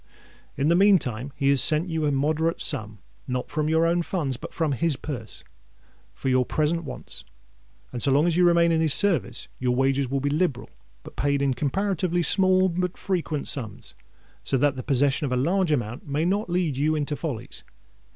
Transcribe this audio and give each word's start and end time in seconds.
In 0.57 0.67
the 0.67 0.75
meantime 0.75 1.31
he 1.35 1.49
has 1.49 1.61
sent 1.61 1.87
you 1.89 2.07
a 2.07 2.11
moderate 2.11 2.59
sum—not 2.59 3.51
from 3.51 3.69
your 3.69 3.85
own 3.85 4.01
funds, 4.01 4.35
but 4.35 4.51
from 4.51 4.71
his 4.71 4.95
purse—for 4.95 6.27
your 6.27 6.43
present 6.43 6.83
wants; 6.85 7.23
and 7.91 8.01
so 8.01 8.11
long 8.11 8.25
as 8.25 8.35
you 8.35 8.43
remain 8.43 8.71
in 8.71 8.81
his 8.81 8.95
service, 8.95 9.47
your 9.59 9.75
wages 9.75 10.09
will 10.09 10.19
be 10.19 10.31
liberal, 10.31 10.71
but 11.03 11.15
paid 11.15 11.39
in 11.39 11.53
comparatively 11.53 12.23
small 12.23 12.65
and 12.65 12.97
frequent 12.97 13.47
sums, 13.47 13.93
so 14.43 14.57
that 14.57 14.75
the 14.75 14.81
possession 14.81 15.25
of 15.25 15.31
a 15.31 15.35
large 15.35 15.71
amount 15.71 16.07
may 16.07 16.25
not 16.25 16.49
lead 16.49 16.77
you 16.77 16.95
into 16.95 17.15
follies. 17.15 17.63